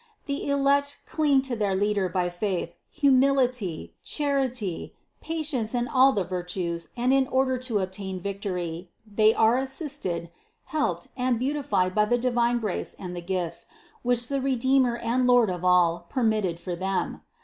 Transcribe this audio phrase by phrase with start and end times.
[0.25, 6.23] The elect cling to their Leader by faith, hu mility, charity, patience and all the
[6.23, 10.31] virtues and in order to obtain victory, they are assisted,
[10.63, 13.67] helped and beauti fied by the divine grace and the gifts,
[14.01, 17.21] which the Re deemer and Lord of all merited for them.